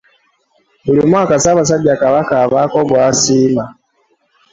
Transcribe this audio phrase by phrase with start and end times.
[0.85, 3.63] “Buli mwaka Ssaabasajja Kabaka abaako gw'asiima"